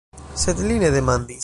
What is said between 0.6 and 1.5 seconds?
li ne demandis.